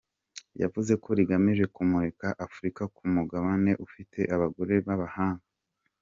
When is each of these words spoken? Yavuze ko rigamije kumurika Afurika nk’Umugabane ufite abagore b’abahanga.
Yavuze 0.61 0.93
ko 1.03 1.09
rigamije 1.17 1.65
kumurika 1.75 2.27
Afurika 2.45 2.81
nk’Umugabane 2.91 3.71
ufite 3.85 4.19
abagore 4.35 4.73
b’abahanga. 4.85 5.45